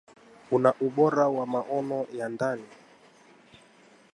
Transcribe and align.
una 0.51 0.71
ubora 0.85 1.25
wa 1.27 1.45
maono 1.47 1.99
ya 2.13 2.29
ndani 2.29 2.67